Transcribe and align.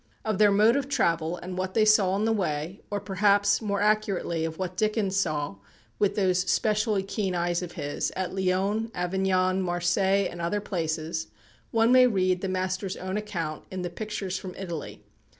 Of 0.25 0.39
their 0.39 0.49
mode 0.49 0.75
of 0.75 0.89
travel, 0.89 1.35
and 1.37 1.59
what 1.59 1.75
they 1.75 1.85
saw 1.85 2.13
on 2.13 2.25
the 2.25 2.31
way, 2.33 2.81
or 2.89 2.99
perhaps, 2.99 3.61
more 3.61 3.81
accurately, 3.81 4.45
of 4.45 4.57
what 4.57 4.75
Dickens 4.75 5.15
saw, 5.15 5.57
with 5.99 6.15
those 6.15 6.39
specially 6.39 7.03
keen 7.03 7.35
eyes 7.35 7.61
of 7.61 7.73
his, 7.73 8.11
at 8.15 8.33
Lyons, 8.33 8.89
Avignon, 8.95 9.61
Marseilles, 9.61 10.27
and 10.31 10.41
other 10.41 10.59
places 10.59 11.27
one 11.69 11.91
may 11.91 12.07
read 12.07 12.41
the 12.41 12.49
master's 12.49 12.97
own 12.97 13.15
account 13.15 13.63
in 13.69 13.83
the 13.83 13.91
"Pictures 13.91 14.39
from 14.39 14.55
Italy." 14.57 15.03